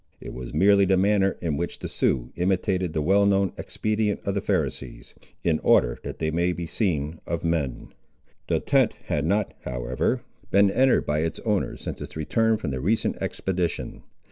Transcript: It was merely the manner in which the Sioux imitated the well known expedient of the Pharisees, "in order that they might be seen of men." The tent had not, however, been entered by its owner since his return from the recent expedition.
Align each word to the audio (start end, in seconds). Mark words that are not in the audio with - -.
It 0.19 0.33
was 0.33 0.51
merely 0.51 0.85
the 0.85 0.97
manner 0.97 1.37
in 1.43 1.57
which 1.57 1.77
the 1.77 1.87
Sioux 1.87 2.31
imitated 2.35 2.93
the 2.93 3.03
well 3.03 3.27
known 3.27 3.53
expedient 3.55 4.19
of 4.25 4.33
the 4.33 4.41
Pharisees, 4.41 5.13
"in 5.43 5.59
order 5.59 5.99
that 6.01 6.17
they 6.17 6.31
might 6.31 6.57
be 6.57 6.65
seen 6.65 7.19
of 7.27 7.43
men." 7.43 7.89
The 8.47 8.59
tent 8.61 8.93
had 9.05 9.27
not, 9.27 9.53
however, 9.63 10.23
been 10.49 10.71
entered 10.71 11.05
by 11.05 11.19
its 11.19 11.39
owner 11.41 11.77
since 11.77 11.99
his 11.99 12.17
return 12.17 12.57
from 12.57 12.71
the 12.71 12.81
recent 12.81 13.17
expedition. 13.21 14.01